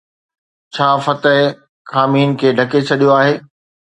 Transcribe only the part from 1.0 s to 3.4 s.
فتح خامين کي ڍڪي ڇڏيو آهي؟